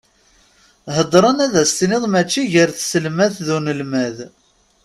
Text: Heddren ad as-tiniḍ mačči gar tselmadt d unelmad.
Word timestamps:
Heddren 0.95 1.37
ad 1.45 1.53
as-tiniḍ 1.63 2.03
mačči 2.13 2.43
gar 2.53 2.69
tselmadt 2.71 3.35
d 3.47 3.47
unelmad. 3.57 4.17